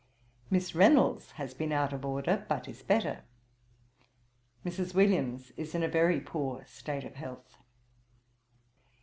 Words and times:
Miss 0.49 0.73
Reynolds 0.73 1.33
has 1.33 1.53
been 1.53 1.71
out 1.71 1.93
of 1.93 2.03
order, 2.03 2.43
but 2.49 2.67
is 2.67 2.81
better. 2.81 3.23
Mrs. 4.65 4.95
Williams 4.95 5.51
is 5.57 5.75
in 5.75 5.83
a 5.83 5.87
very 5.87 6.19
poor 6.19 6.65
state 6.65 7.03
of 7.03 7.13
health. 7.13 7.55